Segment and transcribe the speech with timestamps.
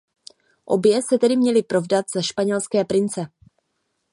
[0.65, 3.21] Obě se tedy měly provdat za španělské prince.